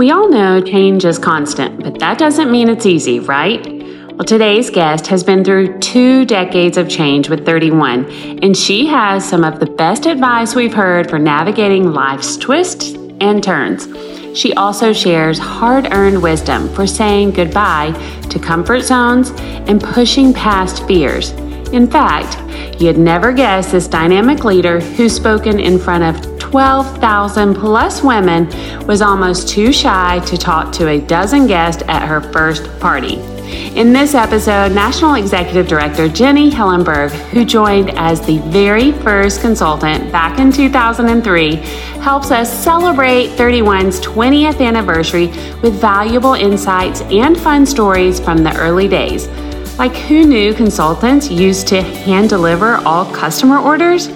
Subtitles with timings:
[0.00, 3.62] We all know change is constant, but that doesn't mean it's easy, right?
[4.14, 8.06] Well, today's guest has been through two decades of change with 31,
[8.42, 13.44] and she has some of the best advice we've heard for navigating life's twists and
[13.44, 13.88] turns.
[14.34, 17.92] She also shares hard earned wisdom for saying goodbye
[18.30, 19.32] to comfort zones
[19.68, 21.32] and pushing past fears.
[21.72, 22.38] In fact,
[22.80, 28.48] you'd never guess this dynamic leader who's spoken in front of 12,000 plus women
[28.84, 33.20] was almost too shy to talk to a dozen guests at her first party.
[33.76, 40.10] In this episode, National Executive Director Jenny Hillenburg, who joined as the very first consultant
[40.10, 41.54] back in 2003,
[42.00, 45.28] helps us celebrate 31's 20th anniversary
[45.62, 49.28] with valuable insights and fun stories from the early days.
[49.78, 54.08] Like who knew consultants used to hand deliver all customer orders?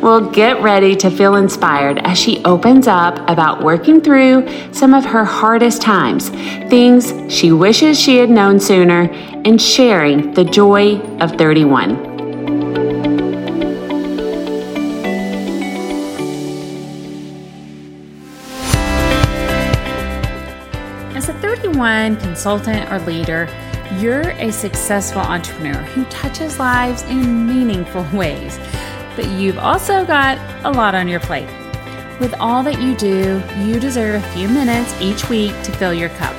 [0.00, 5.04] Well, get ready to feel inspired as she opens up about working through some of
[5.04, 6.28] her hardest times,
[6.70, 9.10] things she wishes she had known sooner,
[9.44, 12.06] and sharing the joy of 31.
[21.16, 23.48] As a 31 consultant or leader,
[23.98, 28.58] you're a successful entrepreneur who touches lives in meaningful ways
[29.18, 31.48] but you've also got a lot on your plate.
[32.20, 36.10] With all that you do, you deserve a few minutes each week to fill your
[36.10, 36.36] cup.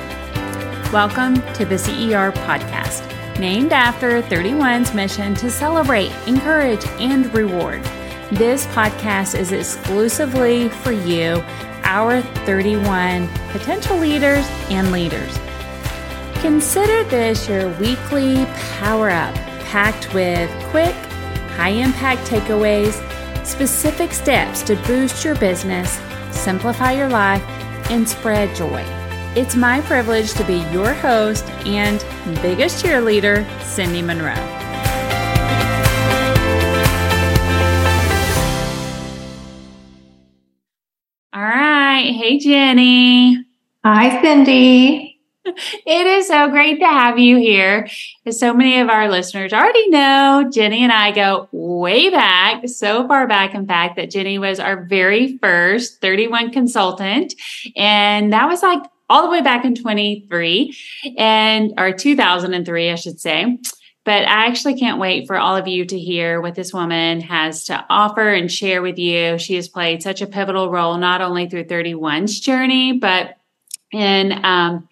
[0.90, 3.06] Welcome to the CER podcast,
[3.38, 7.84] named after 31's mission to celebrate, encourage, and reward.
[8.32, 11.44] This podcast is exclusively for you,
[11.82, 15.38] our 31 potential leaders and leaders.
[16.36, 18.46] Consider this your weekly
[18.78, 19.34] power up,
[19.66, 20.96] packed with quick,
[21.60, 22.94] high impact takeaways,
[23.44, 27.42] specific steps to boost your business, simplify your life,
[27.90, 28.82] and spread joy.
[29.36, 32.00] It's my privilege to be your host and
[32.40, 34.32] biggest cheerleader, Cindy Monroe.
[41.34, 42.10] All right.
[42.18, 43.44] Hey, Jenny.
[43.84, 45.09] Hi, Cindy.
[45.44, 47.88] It is so great to have you here.
[48.26, 53.08] As so many of our listeners already know, Jenny and I go way back, so
[53.08, 57.34] far back, in fact, that Jenny was our very first 31 consultant.
[57.74, 60.76] And that was like all the way back in 23
[61.16, 63.58] and or 2003, I should say.
[64.04, 67.64] But I actually can't wait for all of you to hear what this woman has
[67.64, 69.38] to offer and share with you.
[69.38, 73.36] She has played such a pivotal role, not only through 31's journey, but
[73.92, 74.88] in um,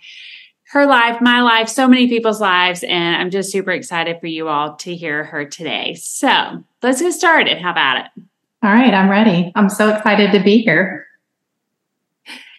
[0.70, 2.82] her life, my life, so many people's lives.
[2.82, 5.94] And I'm just super excited for you all to hear her today.
[5.94, 7.58] So let's get started.
[7.58, 8.22] How about it?
[8.62, 9.52] All right, I'm ready.
[9.54, 11.06] I'm so excited to be here.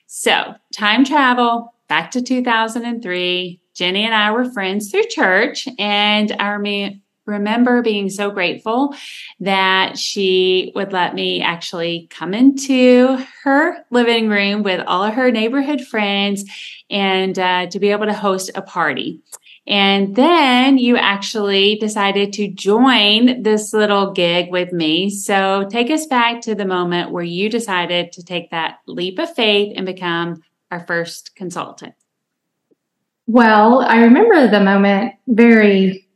[0.08, 3.62] So, time travel back to 2003.
[3.74, 6.48] Jenny and I were friends through church, and I
[7.30, 8.94] remember being so grateful
[9.40, 15.32] that she would let me actually come into her living room with all of her
[15.32, 16.44] neighborhood friends
[16.90, 19.22] and uh, to be able to host a party.
[19.68, 25.12] And then you actually decided to join this little gig with me.
[25.12, 29.34] So take us back to the moment where you decided to take that leap of
[29.36, 30.42] faith and become
[30.72, 31.94] our first consultant.
[33.28, 36.09] Well, I remember the moment very,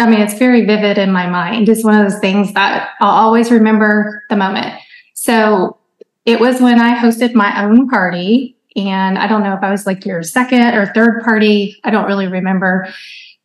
[0.00, 1.68] I mean, it's very vivid in my mind.
[1.68, 4.74] It's one of those things that I'll always remember the moment.
[5.14, 5.76] So
[6.24, 9.84] it was when I hosted my own party and I don't know if I was
[9.84, 11.76] like your second or third party.
[11.84, 12.88] I don't really remember.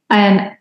[0.10, 0.56] And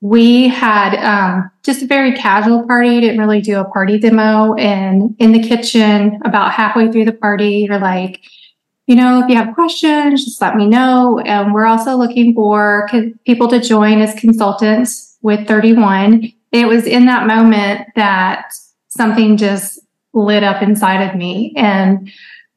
[0.00, 4.54] we had um, just a very casual party, didn't really do a party demo.
[4.54, 8.20] And in the kitchen, about halfway through the party, you're like,
[8.86, 11.20] you know, if you have questions, just let me know.
[11.20, 12.88] And we're also looking for
[13.24, 16.32] people to join as consultants with 31.
[16.52, 18.52] It was in that moment that
[18.88, 19.80] something just
[20.12, 21.54] lit up inside of me.
[21.56, 22.10] And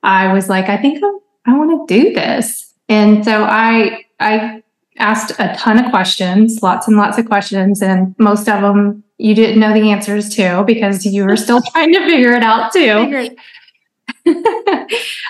[0.03, 2.73] I was like, I think I'm I want to do this.
[2.89, 4.63] And so I, I
[4.97, 9.33] asked a ton of questions, lots and lots of questions, and most of them you
[9.33, 13.35] didn't know the answers to because you were still trying to figure it out too.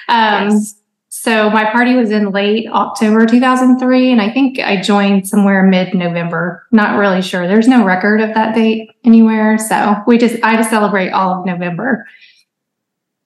[0.07, 0.75] um, yes.
[1.25, 5.95] So my party was in late October 2003, and I think I joined somewhere mid
[5.95, 6.67] November.
[6.71, 7.47] Not really sure.
[7.47, 11.45] There's no record of that date anywhere, so we just I just celebrate all of
[11.47, 12.05] November.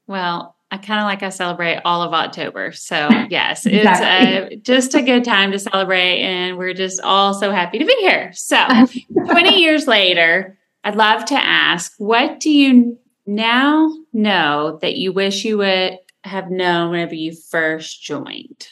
[0.07, 2.71] Well, I kind of like I celebrate all of October.
[2.71, 4.55] So, yes, it's exactly.
[4.55, 6.21] uh, just a good time to celebrate.
[6.21, 8.31] And we're just all so happy to be here.
[8.31, 8.65] So,
[9.25, 15.43] 20 years later, I'd love to ask what do you now know that you wish
[15.43, 18.67] you would have known whenever you first joined?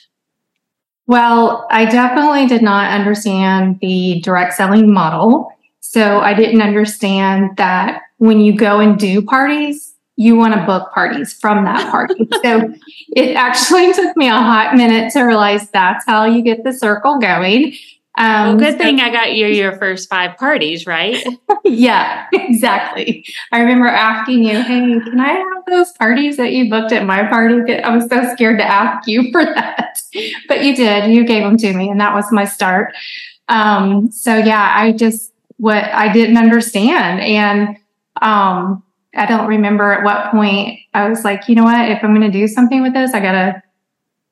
[1.07, 5.49] Well, I definitely did not understand the direct selling model.
[5.79, 10.91] So I didn't understand that when you go and do parties, you want to book
[10.91, 12.27] parties from that party.
[12.43, 12.73] so
[13.15, 17.19] it actually took me a hot minute to realize that's how you get the circle
[17.19, 17.73] going.
[18.17, 21.23] Um, well, good so, thing I got you your first five parties, right?
[21.63, 23.23] yeah, exactly.
[23.51, 27.23] I remember asking you, "Hey, can I have those parties that you booked at my
[27.27, 29.99] party?" I was so scared to ask you for that,
[30.47, 31.11] but you did.
[31.11, 32.95] You gave them to me, and that was my start.
[33.49, 37.77] Um, so yeah, I just what I didn't understand, and
[38.21, 38.83] um,
[39.15, 41.89] I don't remember at what point I was like, you know what?
[41.89, 43.61] If I'm going to do something with this, I gotta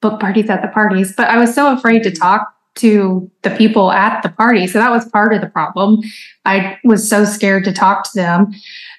[0.02, 1.14] book parties at the parties.
[1.16, 4.68] But I was so afraid to talk to the people at the party.
[4.68, 6.02] So that was part of the problem.
[6.44, 8.54] I was so scared to talk to them.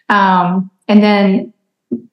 [0.09, 1.53] Um, and then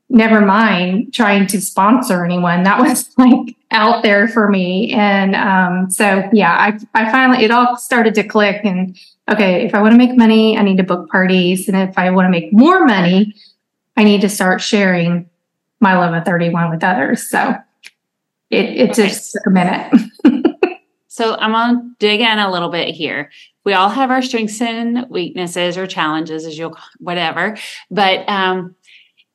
[0.10, 2.63] never mind trying to sponsor anyone.
[2.63, 4.92] That was like out there for me.
[4.92, 8.62] And um, so, yeah, I, I finally, it all started to click.
[8.63, 8.98] And
[9.31, 11.68] okay, if I want to make money, I need to book parties.
[11.68, 13.33] And if I want to make more money,
[13.95, 15.30] I need to start sharing
[15.80, 17.30] my love of 31 with others.
[17.30, 17.56] So
[18.50, 19.92] it, it just took a minute.
[21.13, 23.30] So I'm going to dig in a little bit here.
[23.65, 27.56] We all have our strengths and weaknesses or challenges, as you'll, whatever.
[27.92, 28.74] But um,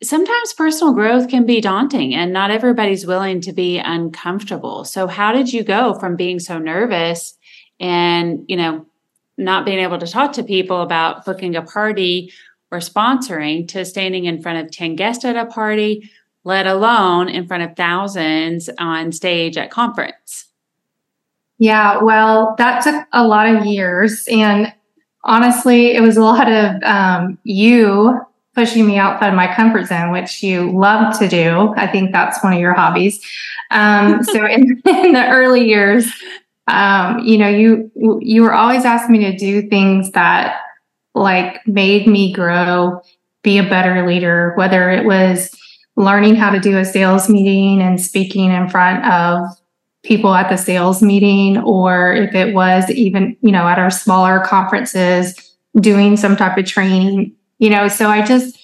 [0.02, 4.84] sometimes personal growth can be daunting and not everybody's willing to be uncomfortable.
[4.86, 7.38] So how did you go from being so nervous
[7.78, 8.84] and, you know,
[9.36, 12.32] not being able to talk to people about booking a party
[12.72, 16.10] or sponsoring to standing in front of 10 guests at a party,
[16.42, 20.47] let alone in front of thousands on stage at conference?
[21.58, 24.24] Yeah, well, that took a lot of years.
[24.30, 24.72] And
[25.24, 28.20] honestly, it was a lot of um, you
[28.54, 31.72] pushing me outside my comfort zone, which you love to do.
[31.76, 33.24] I think that's one of your hobbies.
[33.70, 36.10] Um, so in, in, the early years,
[36.66, 37.90] um, you know, you
[38.20, 40.60] you were always asking me to do things that
[41.14, 43.00] like made me grow,
[43.42, 45.50] be a better leader, whether it was
[45.96, 49.48] learning how to do a sales meeting and speaking in front of
[50.08, 54.40] people at the sales meeting or if it was even, you know, at our smaller
[54.40, 55.34] conferences
[55.78, 58.58] doing some type of training, you know, so I just,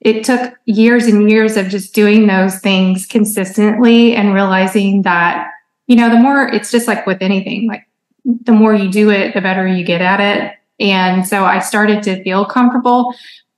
[0.00, 5.50] it took years and years of just doing those things consistently and realizing that,
[5.86, 7.88] you know, the more it's just like with anything, like
[8.24, 10.52] the more you do it, the better you get at it.
[10.78, 13.14] And so I started to feel comfortable.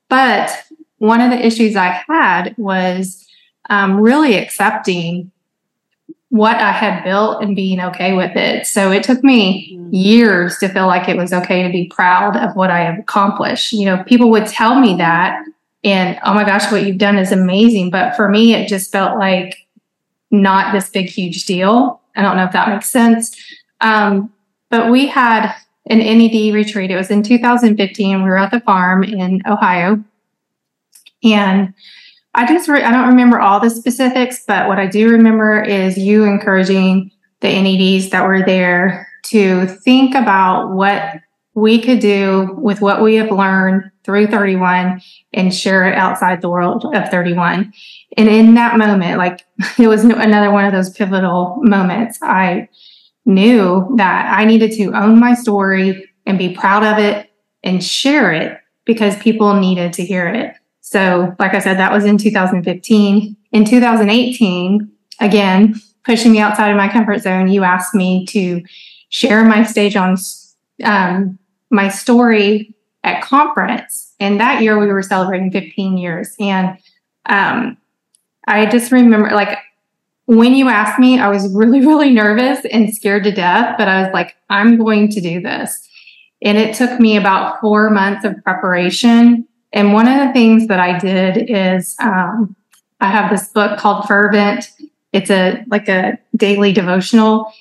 [0.09, 0.56] But
[0.99, 3.26] one of the issues I had was
[3.70, 5.32] um, really accepting
[6.31, 8.67] what I had built and being okay with it.
[8.67, 9.95] So it took me mm-hmm.
[9.95, 13.73] years to feel like it was okay to be proud of what I have accomplished.
[13.73, 15.43] You know, people would tell me that
[15.85, 17.91] and oh my gosh, what you've done is amazing.
[17.91, 19.67] But for me, it just felt like
[20.31, 22.01] not this big, huge deal.
[22.17, 23.37] I don't know if that makes sense.
[23.81, 24.33] Um,
[24.71, 25.55] but we had
[25.87, 26.91] an NED retreat.
[26.91, 28.23] It was in 2015.
[28.23, 30.03] We were at the farm in Ohio.
[31.23, 31.73] And
[32.38, 35.99] I just re- I don't remember all the specifics, but what I do remember is
[35.99, 41.17] you encouraging the NEDs that were there to think about what
[41.55, 45.02] we could do with what we have learned through 31
[45.32, 47.73] and share it outside the world of 31.
[48.17, 49.44] And in that moment, like
[49.79, 52.20] it was another one of those pivotal moments.
[52.22, 52.69] I
[53.27, 57.32] knew that I needed to own my story and be proud of it
[57.65, 60.55] and share it because people needed to hear it.
[60.91, 63.37] So, like I said, that was in 2015.
[63.53, 64.91] In 2018,
[65.21, 68.63] again, pushing me outside of my comfort zone, you asked me to
[69.11, 70.17] share my stage on
[70.83, 71.39] um,
[71.71, 74.15] my story at conference.
[74.19, 76.35] And that year we were celebrating 15 years.
[76.41, 76.79] And
[77.27, 77.77] um,
[78.47, 79.59] I just remember, like,
[80.25, 84.05] when you asked me, I was really, really nervous and scared to death, but I
[84.05, 85.87] was like, I'm going to do this.
[86.41, 90.81] And it took me about four months of preparation and one of the things that
[90.81, 92.56] I did is um,
[93.01, 94.70] I have this book called Fervent.
[95.13, 97.53] It's a like a daily devotional,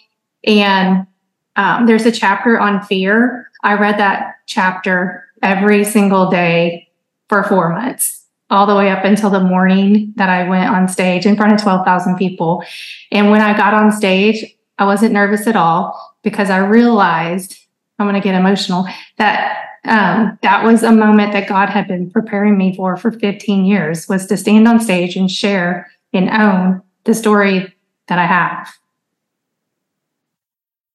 [0.44, 1.08] and
[1.56, 3.50] um, there's a chapter on fear.
[3.64, 6.88] I read that chapter every single day
[7.30, 11.26] for four months, all the way up until the morning that I went on stage
[11.26, 12.64] in front of 12,000 people.
[13.12, 14.46] And when I got on stage,
[14.80, 17.58] I wasn't nervous at all because I realized
[18.00, 18.88] I'm going to get emotional
[19.18, 23.66] that um, that was a moment that God had been preparing me for for 15
[23.66, 27.74] years was to stand on stage and share and own the story
[28.08, 28.74] that I have.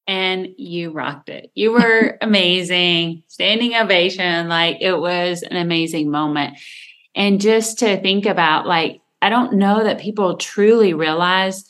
[0.06, 1.50] And you rocked it.
[1.54, 4.48] You were amazing, standing ovation.
[4.48, 6.58] Like it was an amazing moment.
[7.14, 11.64] And just to think about, like, I don't know that people truly realize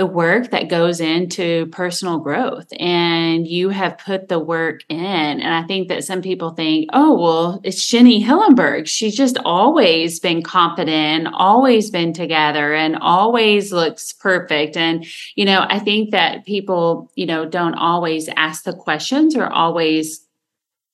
[0.00, 4.96] the work that goes into personal growth and you have put the work in.
[4.98, 8.88] And I think that some people think, oh, well, it's Jenny Hillenburg.
[8.88, 14.74] She's just always been confident, always been together, and always looks perfect.
[14.74, 15.04] And,
[15.34, 20.26] you know, I think that people, you know, don't always ask the questions or always,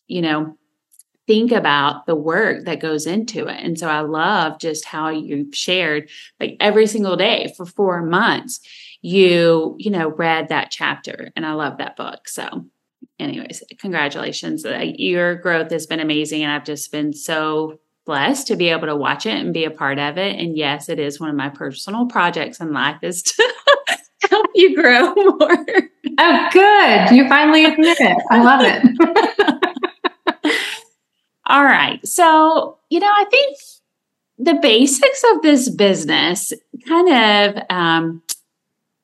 [0.08, 0.56] you know,
[1.28, 3.58] think about the work that goes into it.
[3.60, 6.08] And so I love just how you've shared
[6.40, 8.60] like every single day for four months,
[9.02, 11.30] you, you know, read that chapter.
[11.36, 12.28] And I love that book.
[12.28, 12.66] So,
[13.18, 14.64] anyways, congratulations.
[14.64, 16.42] Uh, your growth has been amazing.
[16.42, 19.70] And I've just been so blessed to be able to watch it and be a
[19.70, 20.38] part of it.
[20.38, 23.54] And yes, it is one of my personal projects in life is to
[24.30, 25.66] help you grow more.
[26.18, 27.10] Oh, good.
[27.10, 28.16] You finally admit it.
[28.30, 28.82] I love it.
[31.46, 32.04] All right.
[32.06, 33.58] So, you know, I think
[34.38, 36.52] the basics of this business
[36.88, 38.22] kind of um,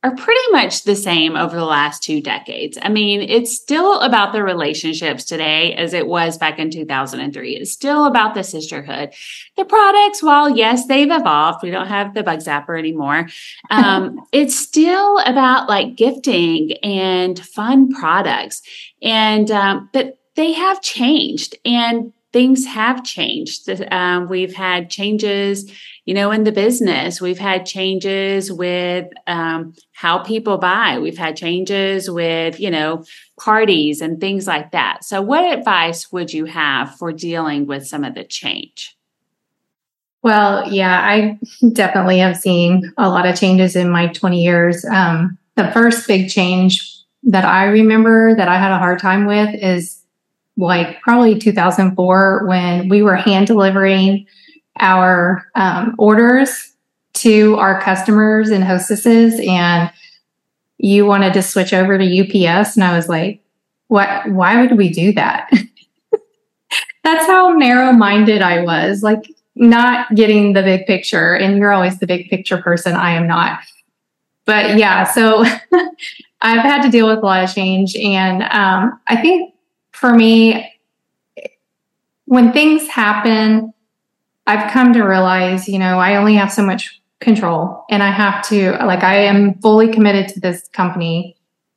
[0.05, 2.77] are pretty much the same over the last two decades.
[2.83, 7.57] I mean, it's still about the relationships today as it was back in 2003.
[7.57, 9.15] It's still about the sisterhood.
[9.57, 13.29] The products, while yes, they've evolved, we don't have the bug zapper anymore.
[13.71, 18.61] Um, it's still about like gifting and fun products.
[19.01, 21.57] And, um, but they have changed.
[21.65, 23.69] And things have changed.
[23.91, 25.71] Um, we've had changes,
[26.05, 27.21] you know, in the business.
[27.21, 30.99] We've had changes with um, how people buy.
[30.99, 33.05] We've had changes with, you know,
[33.39, 35.05] parties and things like that.
[35.05, 38.97] So, what advice would you have for dealing with some of the change?
[40.23, 41.39] Well, yeah, I
[41.73, 44.85] definitely have seen a lot of changes in my 20 years.
[44.85, 46.89] Um, the first big change
[47.25, 50.02] that I remember that I had a hard time with is
[50.57, 54.27] like probably 2004 when we were hand delivering
[54.81, 56.73] our um, orders
[57.15, 59.91] to our customers and hostesses and
[60.79, 63.41] you wanted to switch over to UPS and I was like
[63.89, 65.51] what why would we do that?
[67.05, 71.99] That's how narrow minded I was like not getting the big picture and you're always
[71.99, 73.61] the big picture person I am not.
[74.47, 75.45] But yeah so
[76.41, 79.52] I've had to deal with a lot of change and um, I think
[80.03, 80.69] for me,
[82.25, 83.73] when things happen,
[84.49, 88.45] I've come to realize, you know, I only have so much control and I have
[88.49, 91.37] to, like, I am fully committed to this company.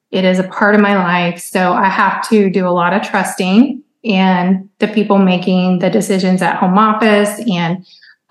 [0.10, 1.40] It is a part of my life.
[1.40, 6.42] So I have to do a lot of trusting and the people making the decisions
[6.42, 7.86] at home office and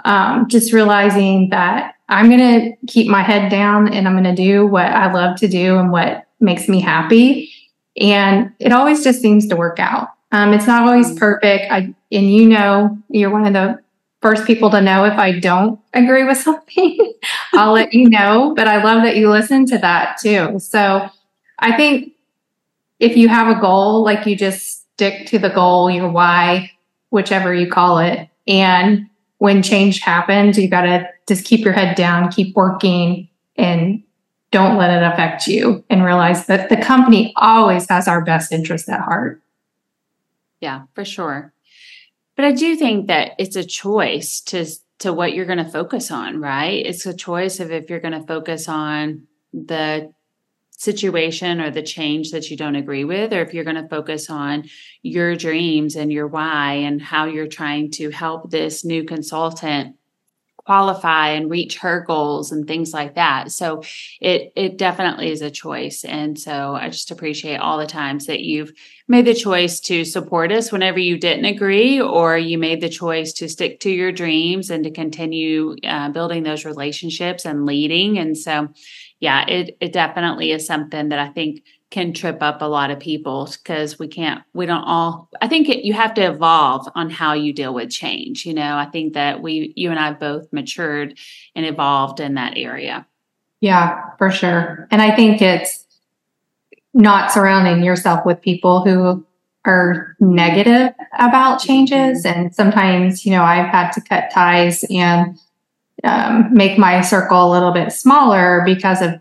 [0.04, 4.42] um, just realizing that I'm going to keep my head down and I'm going to
[4.42, 7.52] do what I love to do and what makes me happy.
[8.00, 10.08] And it always just seems to work out.
[10.32, 11.70] Um, it's not always perfect.
[11.70, 13.80] I, and you know, you're one of the
[14.20, 17.12] first people to know if I don't agree with something.
[17.52, 18.52] I'll let you know.
[18.56, 20.58] But I love that you listen to that too.
[20.58, 21.08] So
[21.58, 22.12] I think
[22.98, 26.70] if you have a goal, like you just stick to the goal, your why,
[27.10, 28.28] whichever you call it.
[28.46, 29.06] And
[29.38, 34.02] when change happens, you got to just keep your head down, keep working, and
[34.54, 38.88] don't let it affect you and realize that the company always has our best interest
[38.88, 39.42] at heart.
[40.60, 41.52] Yeah, for sure.
[42.36, 44.64] But I do think that it's a choice to
[45.00, 46.86] to what you're going to focus on, right?
[46.86, 50.12] It's a choice of if you're going to focus on the
[50.70, 54.30] situation or the change that you don't agree with, or if you're going to focus
[54.30, 54.68] on
[55.02, 59.96] your dreams and your why and how you're trying to help this new consultant
[60.64, 63.52] qualify and reach her goals and things like that.
[63.52, 63.82] So
[64.20, 66.04] it it definitely is a choice.
[66.04, 68.72] And so I just appreciate all the times that you've
[69.06, 73.32] made the choice to support us whenever you didn't agree, or you made the choice
[73.34, 78.18] to stick to your dreams and to continue uh, building those relationships and leading.
[78.18, 78.68] And so,
[79.20, 81.62] yeah, it it definitely is something that I think
[81.94, 85.68] can trip up a lot of people because we can't we don't all i think
[85.68, 88.76] it, you have to evolve on how you deal with change you know?
[88.76, 91.16] I think that we you and i both matured
[91.54, 93.06] and evolved in that area.
[93.60, 94.88] Yeah for sure.
[94.90, 95.86] And i think it's
[96.92, 99.24] not surrounding yourself with people who
[99.64, 102.24] are negative about changes.
[102.24, 102.40] Mm-hmm.
[102.40, 105.38] and sometimes you know i've had to cut ties and
[106.02, 109.20] um, make my circle a little bit smaller because of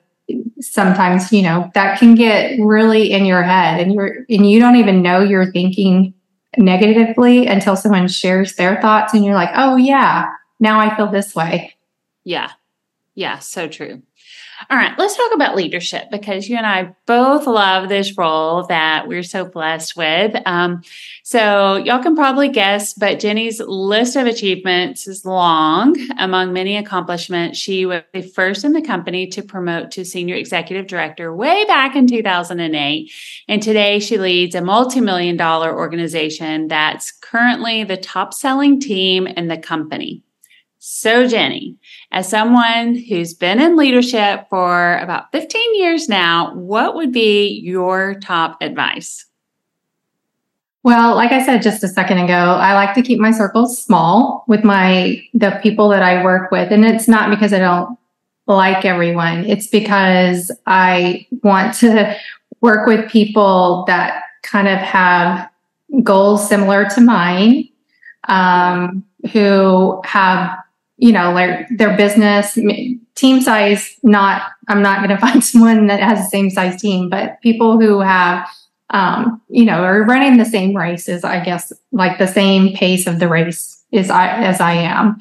[0.64, 4.78] sometimes you know that can get really in your head and you're and you don't
[4.78, 6.14] even know you're thinking
[6.58, 11.36] negatively until someone shares their thoughts and you're like oh yeah now i feel this
[11.36, 11.74] way
[12.24, 12.52] yeah
[13.16, 14.02] Yeah, so true.
[14.70, 19.08] All right, let's talk about leadership because you and I both love this role that
[19.08, 20.36] we're so blessed with.
[20.46, 20.82] Um,
[21.24, 25.98] so, y'all can probably guess, but Jenny's list of achievements is long.
[26.18, 30.88] Among many accomplishments, she was the first in the company to promote to senior executive
[30.88, 33.12] director way back in 2008.
[33.48, 39.28] And today she leads a multi million dollar organization that's currently the top selling team
[39.28, 40.24] in the company.
[40.86, 41.78] So, Jenny,
[42.12, 48.16] as someone who's been in leadership for about 15 years now, what would be your
[48.16, 49.26] top advice?
[50.84, 54.44] Well, like I said just a second ago, I like to keep my circles small
[54.50, 57.98] with my the people that I work with, and it's not because I don't
[58.48, 59.46] like everyone.
[59.46, 62.14] It's because I want to
[62.60, 65.50] work with people that kind of have
[66.04, 67.70] goals similar to mine,
[68.28, 70.60] um, who have
[70.98, 72.58] you know, like their business
[73.16, 77.10] team size, not, I'm not going to find someone that has the same size team,
[77.10, 78.48] but people who have,
[78.90, 83.20] um, you know, are running the same race I guess, like the same pace of
[83.20, 85.20] the race is I, as I am.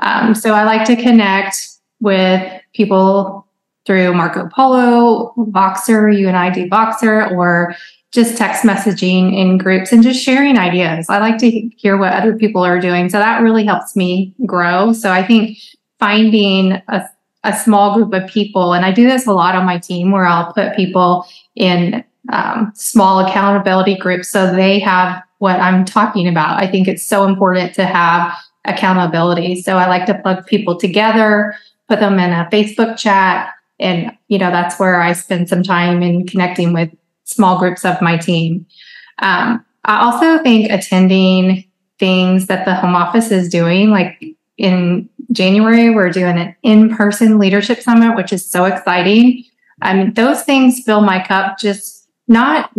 [0.00, 1.56] Um, so I like to connect
[2.00, 3.46] with people
[3.86, 7.74] through Marco Polo, Voxer, you and I do Voxer, or
[8.12, 11.06] just text messaging in groups and just sharing ideas.
[11.10, 13.10] I like to hear what other people are doing.
[13.10, 14.92] So that really helps me grow.
[14.92, 15.58] So I think
[15.98, 17.04] finding a,
[17.44, 20.24] a small group of people, and I do this a lot on my team where
[20.24, 26.62] I'll put people in um, small accountability groups so they have what I'm talking about.
[26.62, 29.62] I think it's so important to have accountability.
[29.62, 31.54] So I like to plug people together,
[31.88, 33.50] put them in a Facebook chat.
[33.80, 36.90] And, you know, that's where I spend some time in connecting with
[37.28, 38.66] small groups of my team.
[39.20, 41.64] Um, I also think attending
[41.98, 44.22] things that the home office is doing, like
[44.56, 49.44] in January, we're doing an in person leadership summit, which is so exciting.
[49.82, 52.70] I mean, those things fill my cup, just not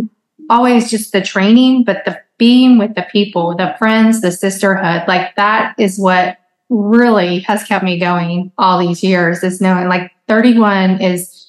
[0.48, 5.04] always just the training, but the being with the people, the friends, the sisterhood.
[5.06, 6.38] Like that is what
[6.70, 11.39] really has kept me going all these years is knowing like 31 is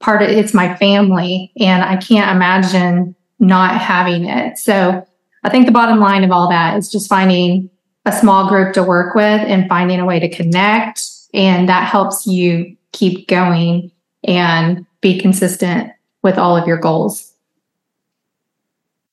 [0.00, 4.58] part of it's my family and I can't imagine not having it.
[4.58, 5.06] So
[5.44, 7.70] I think the bottom line of all that is just finding
[8.04, 11.02] a small group to work with and finding a way to connect.
[11.34, 13.92] And that helps you keep going
[14.24, 17.32] and be consistent with all of your goals.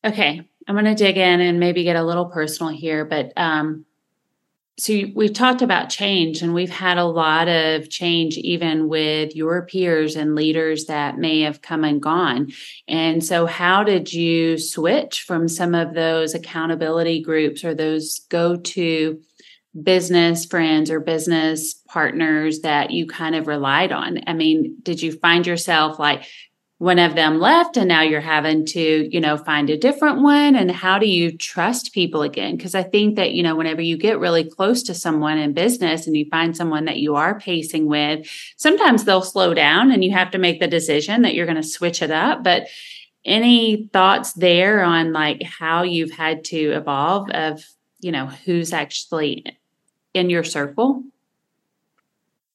[0.04, 0.42] Okay.
[0.68, 3.86] I'm going to dig in and maybe get a little personal here, but um,
[4.78, 9.66] so we've talked about change and we've had a lot of change even with your
[9.66, 12.52] peers and leaders that may have come and gone.
[12.88, 18.58] And so how did you switch from some of those accountability groups or those go
[18.58, 19.22] to
[19.82, 24.20] business friends or business partners that you kind of relied on?
[24.28, 26.26] I mean did you find yourself like
[26.78, 30.56] one of them left and now you're having to you know find a different one.
[30.56, 32.58] And how do you trust people again?
[32.58, 36.06] Because i think that you know whenever you get really close to someone in business
[36.06, 40.12] and you find someone that you are pacing with sometimes they'll slow down and you
[40.12, 42.44] have to make the decision that you're going to switch it up.
[42.44, 42.68] But
[43.24, 47.64] any thoughts there on like how you've had to evolve of
[48.02, 49.46] you know who's actually
[50.14, 51.04] in your circle?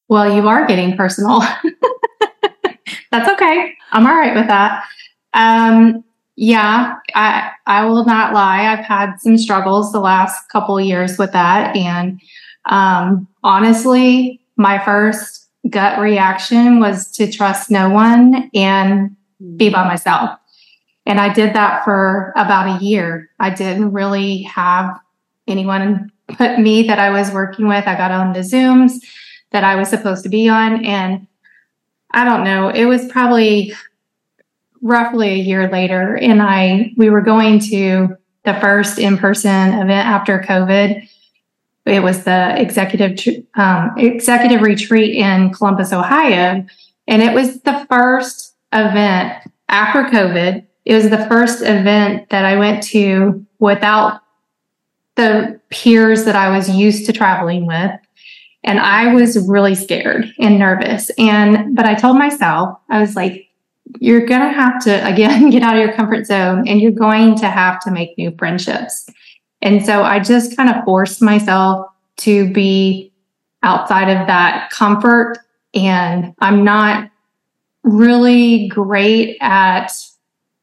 [0.09, 1.41] Well you are getting personal
[3.11, 3.75] That's okay.
[3.93, 4.85] I'm all right with that.
[5.35, 6.05] Um,
[6.37, 8.67] yeah, I I will not lie.
[8.67, 12.21] I've had some struggles the last couple years with that, and
[12.67, 19.15] um, honestly, my first gut reaction was to trust no one and
[19.57, 20.31] be by myself.
[21.05, 23.29] And I did that for about a year.
[23.39, 24.99] I didn't really have
[25.47, 27.87] anyone put me that I was working with.
[27.87, 28.93] I got on the Zooms
[29.51, 31.27] that I was supposed to be on, and
[32.13, 32.69] I don't know.
[32.69, 33.75] It was probably
[34.83, 40.09] roughly a year later, and I we were going to the first in person event
[40.09, 41.09] after COVID.
[41.87, 46.65] It was the executive um, executive retreat in Columbus, Ohio,
[47.07, 50.67] and it was the first event after COVID.
[50.85, 54.23] It was the first event that I went to without
[55.17, 57.91] the peers that I was used to traveling with.
[58.63, 61.11] And I was really scared and nervous.
[61.19, 63.47] And, but I told myself, I was like,
[63.99, 67.37] you're going to have to, again, get out of your comfort zone and you're going
[67.37, 69.09] to have to make new friendships.
[69.63, 71.87] And so I just kind of forced myself
[72.19, 73.13] to be
[73.63, 75.39] outside of that comfort.
[75.75, 77.11] And I'm not
[77.83, 79.93] really great at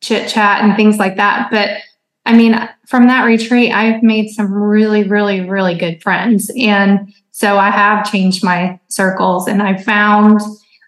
[0.01, 1.49] chit chat and things like that.
[1.51, 1.81] But
[2.25, 2.57] I mean,
[2.87, 6.51] from that retreat, I've made some really, really, really good friends.
[6.57, 10.41] And So I have changed my circles and I found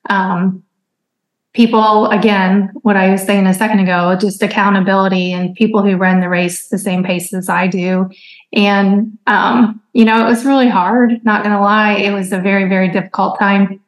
[0.09, 0.63] um,
[1.53, 6.21] people, again, what I was saying a second ago, just accountability and people who run
[6.21, 8.09] the race the same pace as I do.
[8.51, 11.93] And, um, you know, it was really hard, not going to lie.
[11.97, 13.79] It was a very, very difficult time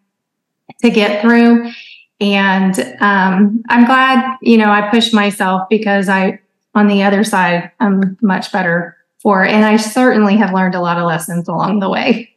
[0.84, 1.72] to get through.
[2.20, 6.40] And um, I'm glad, you know, I pushed myself because I,
[6.76, 9.50] on the other side, I'm much better for it.
[9.50, 12.28] And I certainly have learned a lot of lessons along the way.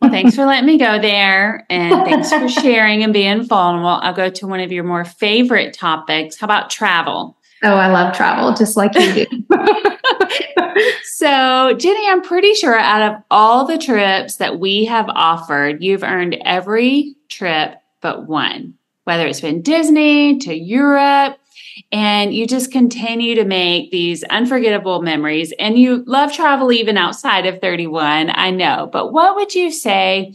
[0.00, 1.66] Well, thanks for letting me go there.
[1.70, 3.88] And thanks for sharing and being vulnerable.
[3.88, 6.38] I'll go to one of your more favorite topics.
[6.38, 7.36] How about travel?
[7.64, 9.44] Oh, I love travel, just like you do.
[11.04, 16.02] so, Jenny, I'm pretty sure out of all the trips that we have offered, you've
[16.02, 21.38] earned every trip but one, whether it's been Disney to Europe,
[21.90, 25.52] and you just continue to make these unforgettable memories.
[25.58, 28.88] And you love travel even outside of 31, I know.
[28.92, 30.34] But what would you say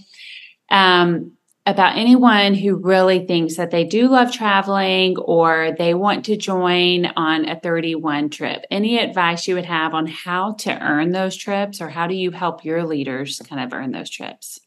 [0.70, 1.34] um,
[1.66, 7.08] about anyone who really thinks that they do love traveling or they want to join
[7.18, 8.66] on a 31 trip?
[8.72, 12.32] Any advice you would have on how to earn those trips, or how do you
[12.32, 14.60] help your leaders kind of earn those trips?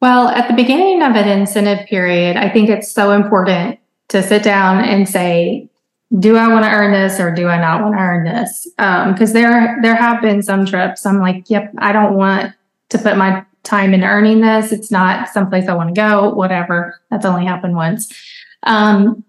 [0.00, 3.78] Well, at the beginning of an incentive period, I think it's so important
[4.12, 5.70] to sit down and say,
[6.18, 8.68] do I want to earn this or do I not want to earn this?
[8.76, 12.52] Because um, there there have been some trips I'm like, yep, I don't want
[12.90, 14.70] to put my time into earning this.
[14.70, 16.28] It's not someplace I want to go.
[16.28, 17.00] Whatever.
[17.10, 18.12] That's only happened once.
[18.64, 19.24] Um,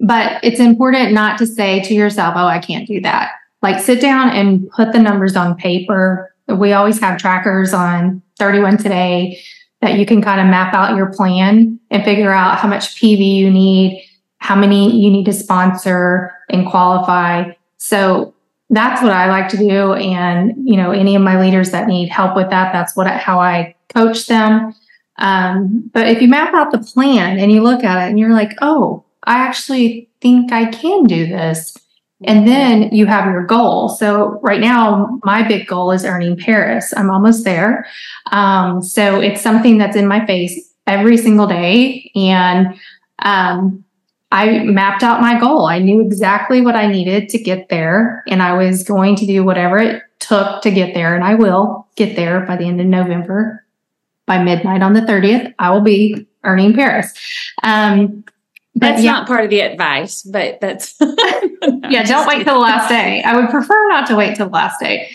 [0.00, 3.30] but it's important not to say to yourself, "Oh, I can't do that."
[3.62, 6.34] Like sit down and put the numbers on paper.
[6.48, 9.40] We always have trackers on 31 today
[9.80, 13.36] that you can kind of map out your plan and figure out how much PV
[13.36, 14.05] you need
[14.38, 17.50] how many you need to sponsor and qualify.
[17.78, 18.34] So
[18.70, 19.94] that's what I like to do.
[19.94, 23.38] And, you know, any of my leaders that need help with that, that's what, how
[23.38, 24.74] I coach them.
[25.18, 28.32] Um, but if you map out the plan and you look at it and you're
[28.32, 31.76] like, oh, I actually think I can do this.
[32.24, 33.90] And then you have your goal.
[33.90, 36.94] So right now, my big goal is earning Paris.
[36.96, 37.86] I'm almost there.
[38.32, 42.10] Um, so it's something that's in my face every single day.
[42.14, 42.74] And
[43.18, 43.84] um,
[44.32, 45.66] I mapped out my goal.
[45.66, 49.44] I knew exactly what I needed to get there, and I was going to do
[49.44, 52.86] whatever it took to get there, and I will get there by the end of
[52.86, 53.62] November.
[54.26, 57.12] By midnight on the 30th, I will be earning Paris.
[57.62, 58.24] Um,
[58.74, 59.12] that's yeah.
[59.12, 62.02] not part of the advice, but that's yeah.
[62.02, 63.22] Don't wait till the last day.
[63.22, 65.10] I would prefer not to wait till the last day.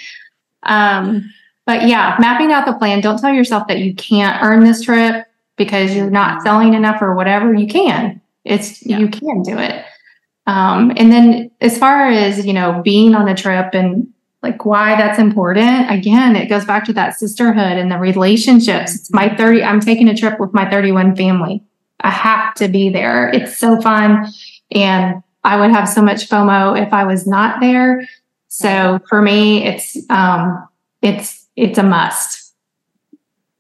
[0.64, 1.30] Um,
[1.66, 3.02] but yeah, mapping out the plan.
[3.02, 7.14] Don't tell yourself that you can't earn this trip because you're not selling enough or
[7.14, 7.54] whatever.
[7.54, 8.21] You can.
[8.44, 9.00] It's yeah.
[9.00, 9.86] you can do it.
[10.48, 14.96] Um, and then as far as you know, being on a trip and like why
[14.96, 18.96] that's important, again, it goes back to that sisterhood and the relationships.
[18.96, 21.64] It's my 30, I'm taking a trip with my 31 family.
[22.00, 23.30] I have to be there.
[23.30, 24.26] It's so fun.
[24.72, 28.08] And I would have so much FOMO if I was not there.
[28.48, 30.68] So for me, it's um
[31.02, 32.54] it's it's a must.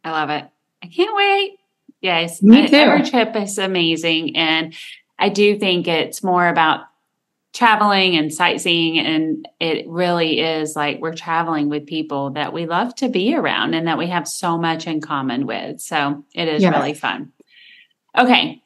[0.03, 0.45] I love it.
[0.83, 1.59] I can't wait.
[2.01, 2.41] Yes.
[2.41, 2.75] Me too.
[2.75, 4.35] Every trip is amazing.
[4.35, 4.73] And
[5.19, 6.81] I do think it's more about
[7.53, 8.97] traveling and sightseeing.
[8.97, 13.73] And it really is like we're traveling with people that we love to be around
[13.73, 15.81] and that we have so much in common with.
[15.81, 16.73] So it is yes.
[16.73, 17.31] really fun.
[18.17, 18.61] Okay.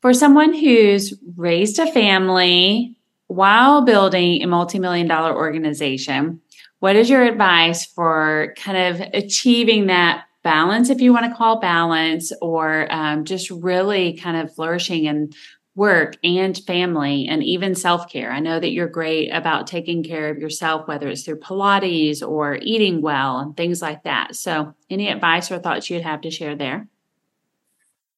[0.00, 2.96] For someone who's raised a family
[3.28, 6.40] while building a multi million dollar organization,
[6.80, 11.60] what is your advice for kind of achieving that balance, if you want to call
[11.60, 15.32] balance, or um, just really kind of flourishing in
[15.74, 18.30] work and family and even self care.
[18.30, 22.58] I know that you're great about taking care of yourself, whether it's through Pilates or
[22.60, 24.36] eating well and things like that.
[24.36, 26.88] So, any advice or thoughts you'd have to share there?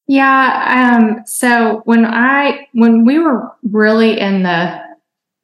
[0.06, 0.98] Yeah.
[0.98, 4.82] Um, so when I when we were really in the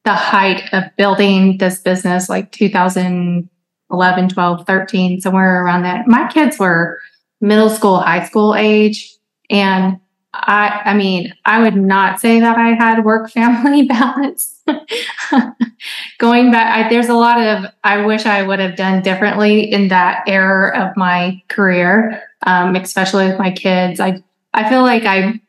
[0.05, 3.49] the height of building this business, like 2000
[3.91, 6.07] 11, 12, 13, somewhere around that.
[6.07, 7.01] My kids were
[7.41, 9.17] middle school, high school age.
[9.49, 9.99] And
[10.33, 14.63] I, I mean, I would not say that I had work family balance.
[16.19, 19.89] Going back, I, there's a lot of, I wish I would have done differently in
[19.89, 23.99] that era of my career, um, especially with my kids.
[23.99, 24.23] I,
[24.55, 25.41] I feel like I,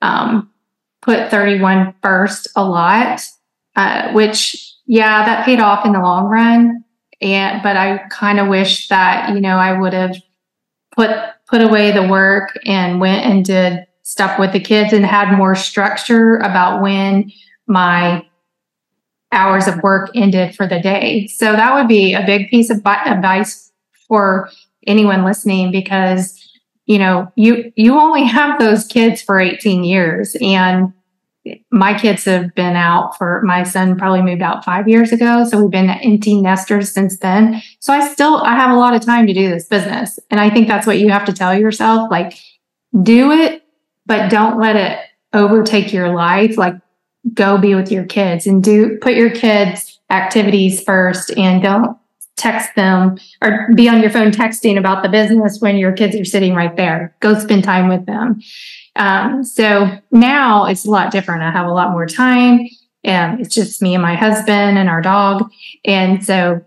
[0.00, 0.50] um,
[1.02, 3.22] put 31 first a lot,
[3.76, 6.84] uh, which, yeah, that paid off in the long run
[7.20, 10.16] and but I kind of wish that you know I would have
[10.94, 11.10] put
[11.48, 15.54] put away the work and went and did stuff with the kids and had more
[15.54, 17.30] structure about when
[17.66, 18.26] my
[19.32, 21.26] hours of work ended for the day.
[21.28, 23.70] So that would be a big piece of advice
[24.08, 24.50] for
[24.86, 26.36] anyone listening because
[26.86, 30.92] you know you you only have those kids for 18 years and
[31.70, 35.60] my kids have been out for my son probably moved out five years ago so
[35.60, 39.26] we've been empty nesters since then so i still i have a lot of time
[39.26, 42.38] to do this business and i think that's what you have to tell yourself like
[43.02, 43.62] do it
[44.04, 44.98] but don't let it
[45.32, 46.74] overtake your life like
[47.32, 51.96] go be with your kids and do put your kids activities first and don't
[52.40, 56.24] text them or be on your phone texting about the business when your kids are
[56.24, 57.14] sitting right there.
[57.20, 58.40] Go spend time with them.
[58.96, 61.42] Um, so now it's a lot different.
[61.42, 62.68] I have a lot more time
[63.04, 65.50] and it's just me and my husband and our dog.
[65.84, 66.60] And so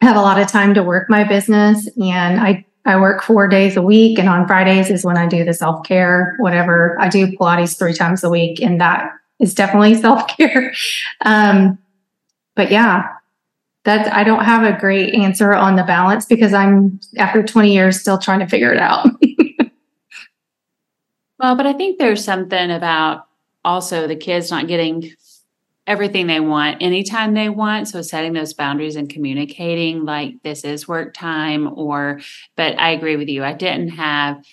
[0.00, 3.48] I have a lot of time to work my business and I, I work four
[3.48, 7.08] days a week and on Fridays is when I do the self care, whatever I
[7.08, 8.60] do Pilates three times a week.
[8.60, 10.72] And that is definitely self care.
[11.24, 11.78] Um,
[12.54, 13.08] but yeah,
[13.84, 18.00] that I don't have a great answer on the balance because I'm after 20 years
[18.00, 19.06] still trying to figure it out.
[21.38, 23.26] well, but I think there's something about
[23.64, 25.12] also the kids not getting
[25.86, 27.88] everything they want anytime they want.
[27.88, 32.20] So setting those boundaries and communicating like this is work time or
[32.56, 33.44] but i agree with you.
[33.44, 34.44] I didn't have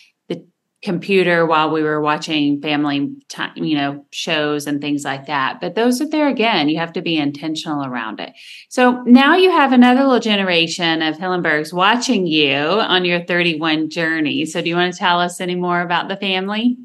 [0.84, 5.62] computer while we were watching family time, you know, shows and things like that.
[5.62, 8.34] But those are there again, you have to be intentional around it.
[8.70, 14.46] So now you have another little generation of Hillenburgs watching you on your 31 journey.
[14.46, 16.78] So do you want to tell us any more about the family?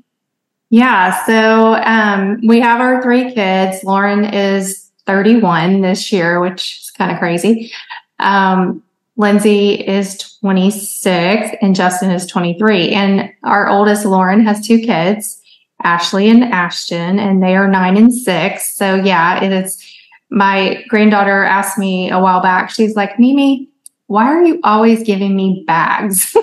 [0.71, 1.25] Yeah.
[1.25, 3.83] So um, we have our three kids.
[3.83, 7.73] Lauren is 31 this year, which is kind of crazy.
[8.21, 8.83] Um,
[9.19, 12.91] Lindsay is 26 and Justin is 23.
[12.91, 15.43] And our oldest, Lauren, has two kids,
[15.83, 18.75] Ashley and Ashton, and they are nine and six.
[18.77, 19.85] So, yeah, it is.
[20.31, 23.69] My granddaughter asked me a while back, she's like, Mimi,
[24.07, 26.37] why are you always giving me bags?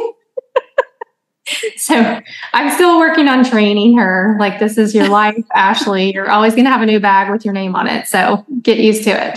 [1.77, 2.19] so
[2.53, 4.35] I'm still working on training her.
[4.39, 6.13] Like, this is your life, Ashley.
[6.13, 8.07] You're always going to have a new bag with your name on it.
[8.07, 9.35] So get used to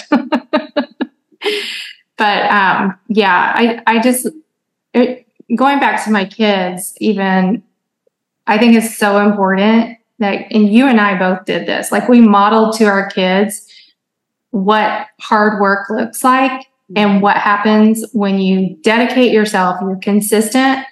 [1.40, 1.62] it.
[2.18, 4.26] but um, yeah, I I just
[4.92, 7.62] it, going back to my kids, even
[8.46, 11.90] I think it's so important that and you and I both did this.
[11.90, 13.64] Like we modeled to our kids
[14.50, 20.86] what hard work looks like and what happens when you dedicate yourself, you're consistent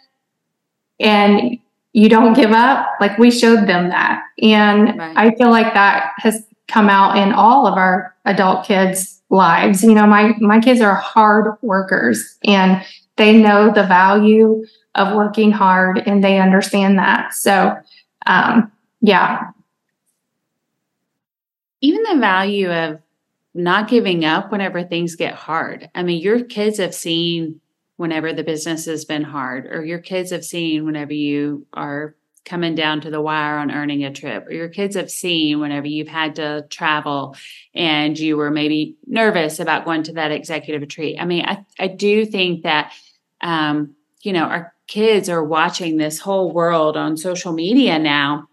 [1.01, 1.59] and
[1.93, 2.87] you don't give up.
[3.01, 4.23] Like we showed them that.
[4.43, 5.17] And right.
[5.17, 9.83] I feel like that has come out in all of our adult kids lives.
[9.83, 12.85] You know, my my kids are hard workers and
[13.17, 17.35] they know the value of working hard and they understand that.
[17.35, 17.77] So,
[18.27, 19.51] um, yeah.
[21.81, 23.01] Even the value of
[23.55, 25.91] not giving up whenever things get hard.
[25.95, 27.61] I mean, your kids have seen
[27.97, 32.15] whenever the business has been hard, or your kids have seen whenever you are
[32.47, 35.87] coming down to the wire on earning a trip or your kids have seen whenever
[35.87, 37.37] you've had to travel
[37.75, 41.17] and you were maybe nervous about going to that executive retreat.
[41.21, 42.93] I mean, I, I do think that,
[43.43, 48.49] um, you know, our kids are watching this whole world on social media now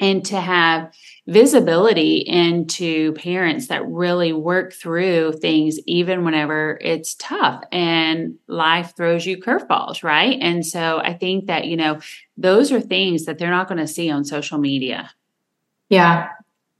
[0.00, 0.92] and to have
[1.26, 9.26] visibility into parents that really work through things even whenever it's tough and life throws
[9.26, 10.38] you curveballs right?
[10.40, 12.00] And so i think that you know
[12.36, 15.10] those are things that they're not going to see on social media.
[15.88, 16.28] Yeah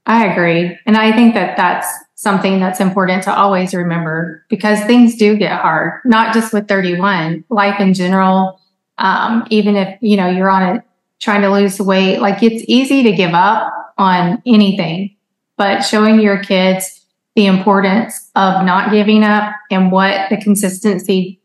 [0.05, 0.77] i agree.
[0.85, 5.61] And i think that that's something that's important to always remember because things do get
[5.61, 8.59] hard not just with 31 life in general
[8.97, 10.83] um, even if you know you're on a
[11.19, 12.19] trying to lose weight.
[12.19, 15.15] Like it's easy to give up on anything,
[15.57, 17.05] but showing your kids
[17.35, 21.39] the importance of not giving up and what the consistency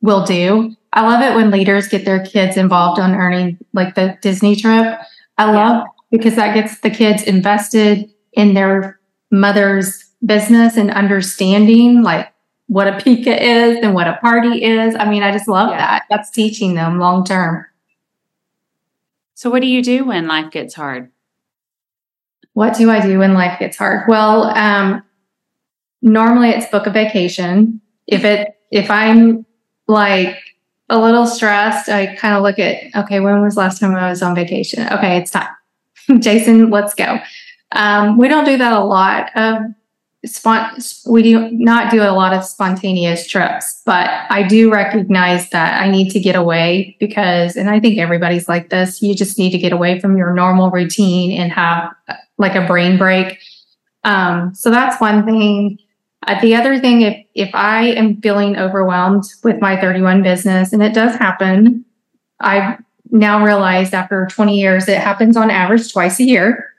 [0.00, 0.74] will do.
[0.92, 4.98] I love it when leaders get their kids involved on earning like the Disney trip.
[5.38, 8.98] I love because that gets the kids invested in their
[9.30, 12.32] mother's business and understanding like
[12.66, 14.94] what a pika is and what a party is.
[14.94, 15.78] I mean, I just love yeah.
[15.78, 16.04] that.
[16.10, 17.64] That's teaching them long term.
[19.40, 21.10] So, what do you do when life gets hard?
[22.52, 24.06] What do I do when life gets hard?
[24.06, 25.02] Well, um,
[26.02, 27.80] normally it's book a vacation.
[28.06, 29.46] If it if I'm
[29.88, 30.36] like
[30.90, 34.20] a little stressed, I kind of look at okay, when was last time I was
[34.20, 34.86] on vacation?
[34.92, 35.48] Okay, it's time.
[36.18, 37.18] Jason, let's go.
[37.72, 39.30] Um, we don't do that a lot.
[39.36, 39.74] Um,
[40.26, 45.80] spont- we do not do a lot of spontaneous trips, but I do recognize that
[45.80, 49.50] I need to get away because, and I think everybody's like this, you just need
[49.52, 51.90] to get away from your normal routine and have
[52.38, 53.38] like a brain break.
[54.04, 55.78] Um, so that's one thing.
[56.26, 60.82] Uh, the other thing, if if I am feeling overwhelmed with my 31 business, and
[60.82, 61.84] it does happen,
[62.40, 62.78] I've
[63.10, 66.72] now realized after 20 years, it happens on average twice a year,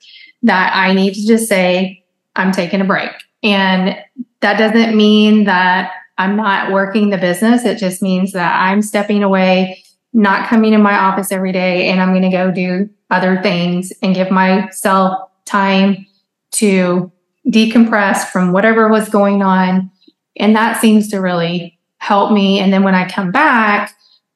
[0.43, 2.04] that I need to just say,
[2.36, 3.12] I'm taking a break.
[3.43, 3.95] And
[4.41, 7.65] that doesn't mean that I'm not working the business.
[7.65, 12.01] It just means that I'm stepping away, not coming to my office every day, and
[12.01, 16.06] I'm going to go do other things and give myself time
[16.51, 17.12] to
[17.47, 19.91] decompress from whatever was going on.
[20.38, 22.60] And that seems to really help me.
[22.60, 23.95] And then when I come back,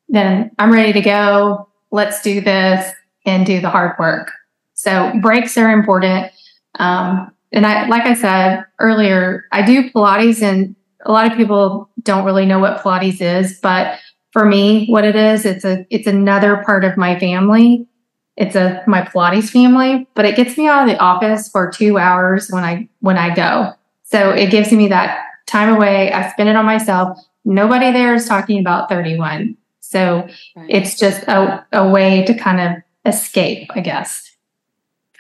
[0.10, 1.68] then I'm ready to go.
[1.92, 2.92] Let's do this
[3.26, 4.32] and do the hard work.
[4.74, 6.32] So breaks are important.
[6.80, 11.90] Um, and I, like I said earlier, I do Pilates and a lot of people
[12.04, 13.98] don't really know what Pilates is, but
[14.32, 17.88] for me, what it is, it's a, it's another part of my family.
[18.36, 21.98] It's a, my Pilates family, but it gets me out of the office for two
[21.98, 23.72] hours when I, when I go.
[24.04, 26.12] So it gives me that time away.
[26.12, 27.18] I spend it on myself.
[27.46, 29.56] Nobody there is talking about 31.
[29.80, 30.66] So right.
[30.68, 34.36] it's just a, a way to kind of escape, I guess,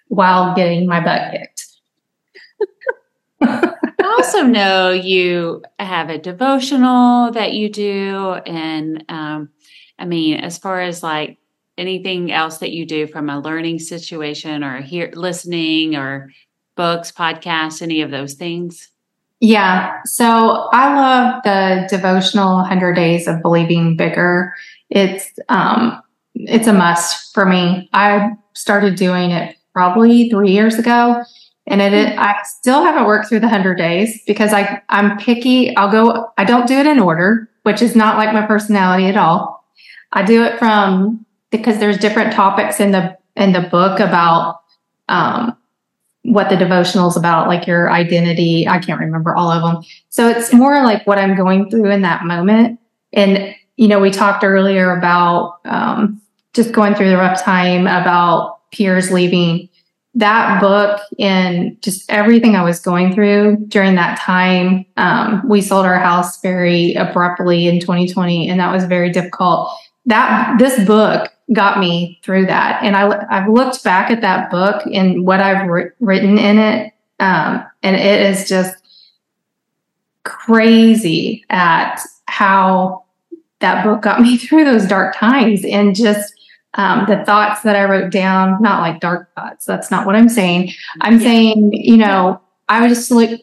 [0.09, 1.64] while getting my butt kicked.
[4.05, 8.33] I also know you have a devotional that you do.
[8.45, 9.49] And um,
[9.97, 11.37] I mean, as far as like
[11.77, 16.31] anything else that you do from a learning situation or hear listening or
[16.75, 18.89] books, podcasts, any of those things?
[19.39, 19.99] Yeah.
[20.05, 24.53] So I love the devotional 100 days of believing bigger.
[24.89, 26.01] It's, um,
[26.35, 27.89] it's a must for me.
[27.93, 31.23] I started doing it probably three years ago
[31.67, 35.75] and it, I still haven't worked through the 100 days because I, I'm picky.
[35.75, 39.17] I'll go, I don't do it in order, which is not like my personality at
[39.17, 39.65] all.
[40.11, 44.61] I do it from because there's different topics in the, in the book about,
[45.09, 45.57] um,
[46.25, 48.67] what the devotional is about, like your identity.
[48.67, 49.83] I can't remember all of them.
[50.09, 52.79] So it's more like what I'm going through in that moment.
[53.13, 56.19] And, you know, we talked earlier about um,
[56.53, 59.69] just going through the rough time about peers leaving.
[60.15, 64.85] That book and just everything I was going through during that time.
[64.95, 69.69] Um, we sold our house very abruptly in 2020, and that was very difficult.
[70.05, 72.81] That this book got me through that.
[72.83, 76.93] And I, I've looked back at that book and what I've ri- written in it.
[77.19, 78.75] Um, and it is just
[80.23, 83.03] crazy at how
[83.59, 86.33] that book got me through those dark times and just
[86.75, 89.65] um, the thoughts that I wrote down, not like dark thoughts.
[89.65, 90.71] That's not what I'm saying.
[91.01, 91.27] I'm yeah.
[91.27, 93.41] saying, you know, I was just like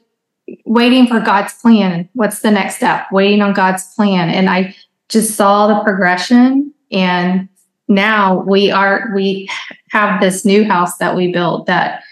[0.65, 2.09] waiting for God's plan.
[2.13, 3.07] What's the next step?
[3.11, 4.29] Waiting on God's plan.
[4.29, 4.75] And I
[5.09, 7.49] just saw the progression and
[7.89, 9.49] now we are we
[9.91, 12.03] have this new house that we built that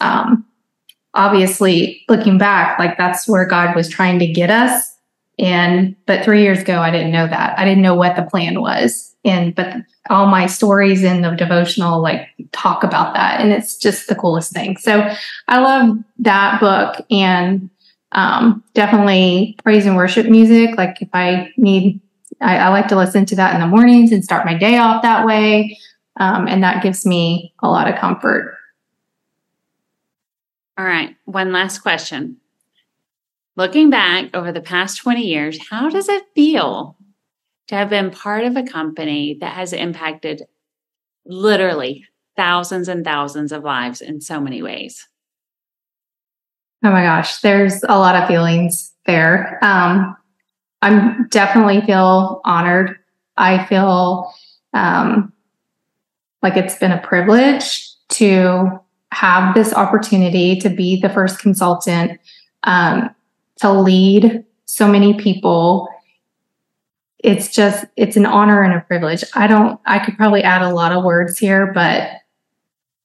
[0.00, 0.44] um
[1.14, 4.95] obviously looking back like that's where god was trying to get us
[5.38, 8.60] and but three years ago i didn't know that i didn't know what the plan
[8.60, 9.76] was and but
[10.08, 14.52] all my stories in the devotional like talk about that and it's just the coolest
[14.52, 15.08] thing so
[15.48, 17.70] i love that book and
[18.12, 22.00] um, definitely praise and worship music like if i need
[22.40, 25.02] I, I, like to listen to that in the mornings and start my day off
[25.02, 25.78] that way.
[26.18, 28.56] Um, and that gives me a lot of comfort.
[30.78, 31.16] All right.
[31.24, 32.38] One last question.
[33.56, 36.96] Looking back over the past 20 years, how does it feel
[37.68, 40.42] to have been part of a company that has impacted
[41.24, 42.04] literally
[42.36, 45.08] thousands and thousands of lives in so many ways?
[46.84, 49.58] Oh my gosh, there's a lot of feelings there.
[49.62, 50.14] Um,
[50.82, 52.98] I'm definitely feel honored.
[53.38, 54.32] I feel
[54.74, 55.32] um,
[56.42, 58.78] like it's been a privilege to
[59.12, 62.20] have this opportunity to be the first consultant,
[62.64, 63.10] um,
[63.60, 65.88] to lead so many people.
[67.18, 69.24] It's just, it's an honor and a privilege.
[69.34, 72.10] I don't, I could probably add a lot of words here, but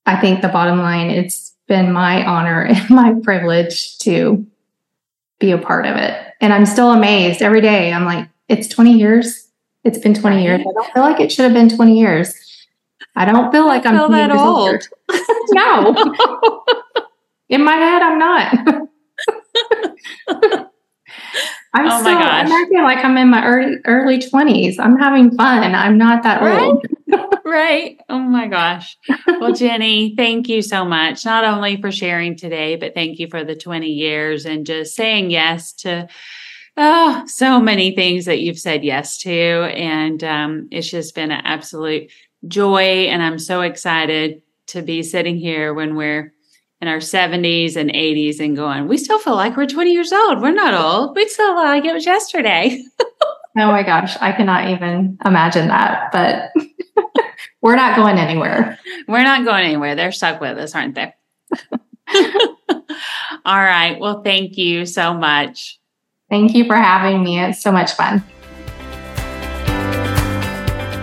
[0.06, 4.46] I think the bottom line, it's been my honor and my privilege to
[5.40, 6.34] be a part of it.
[6.42, 7.94] And I'm still amazed every day.
[7.94, 9.48] I'm like, it's 20 years.
[9.84, 10.60] It's been 20 years.
[10.60, 12.36] I don't feel like it should have been 20 years.
[13.16, 14.88] I don't feel like I am that old.
[15.52, 16.16] no.
[17.50, 18.88] In my head, I'm not.
[21.74, 24.76] I'm oh still, I'm acting like I'm in my early early 20s.
[24.78, 25.74] I'm having fun.
[25.74, 26.62] I'm not that right?
[26.62, 26.86] old.
[27.46, 27.98] right.
[28.10, 28.98] Oh my gosh.
[29.40, 33.44] Well, Jenny, thank you so much, not only for sharing today, but thank you for
[33.44, 36.10] the 20 years and just saying yes to
[36.78, 39.32] oh, so many things that you've said yes to.
[39.32, 42.12] And um, it's just been an absolute
[42.48, 43.08] joy.
[43.08, 46.34] And I'm so excited to be sitting here when we're
[46.82, 50.42] in our 70s and 80s and going, we still feel like we're 20 years old.
[50.42, 51.16] We're not old.
[51.16, 52.84] We still feel like it was yesterday.
[53.00, 56.50] oh my gosh, I cannot even imagine that, but
[57.62, 58.80] we're not going anywhere.
[59.08, 59.96] We're not going anywhere.
[59.96, 61.14] They're stuck with us, aren't they?
[63.46, 63.98] All right.
[64.00, 65.80] Well, thank you so much.
[66.30, 67.40] Thank you for having me.
[67.40, 68.24] It's so much fun.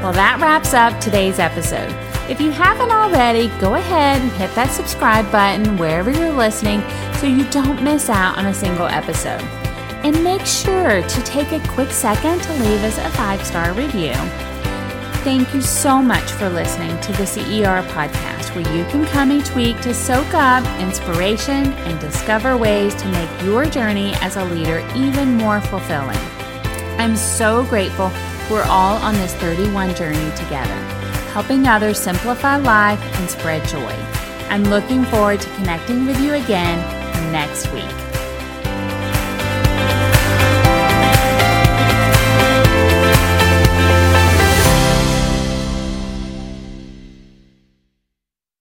[0.02, 2.07] Well, that wraps up today's episode.
[2.28, 6.82] If you haven't already, go ahead and hit that subscribe button wherever you're listening
[7.14, 9.40] so you don't miss out on a single episode.
[10.04, 14.12] And make sure to take a quick second to leave us a five star review.
[15.24, 19.54] Thank you so much for listening to the CER podcast, where you can come each
[19.54, 24.86] week to soak up inspiration and discover ways to make your journey as a leader
[24.94, 26.18] even more fulfilling.
[26.98, 28.12] I'm so grateful
[28.50, 30.97] we're all on this 31 journey together,
[31.32, 33.92] helping others simplify life and spread joy.
[34.50, 36.78] I'm looking forward to connecting with you again
[37.32, 38.07] next week.